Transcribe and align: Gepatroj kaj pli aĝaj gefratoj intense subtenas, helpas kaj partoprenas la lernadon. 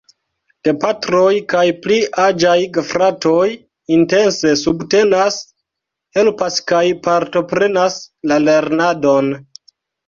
Gepatroj 0.67 1.33
kaj 1.53 1.65
pli 1.83 1.97
aĝaj 2.23 2.55
gefratoj 2.79 3.45
intense 3.99 4.55
subtenas, 4.65 5.39
helpas 6.21 6.59
kaj 6.75 6.85
partoprenas 7.11 8.05
la 8.33 8.43
lernadon. 8.51 9.33